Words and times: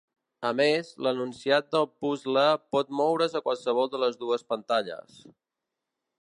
A 0.47 0.51
més, 0.59 0.87
l'enunciat 1.07 1.67
del 1.75 1.85
puzle 2.05 2.45
pot 2.77 2.89
moure's 3.01 3.37
a 3.41 3.43
qualsevol 3.49 3.93
de 3.97 4.01
les 4.05 4.19
dues 4.25 4.49
pantalles. 4.55 5.21